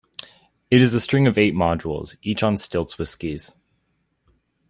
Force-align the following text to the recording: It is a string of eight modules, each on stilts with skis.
It 0.71 0.81
is 0.81 0.95
a 0.95 0.99
string 0.99 1.27
of 1.27 1.37
eight 1.37 1.53
modules, 1.53 2.15
each 2.23 2.41
on 2.41 2.57
stilts 2.57 2.97
with 2.97 3.07
skis. 3.07 3.55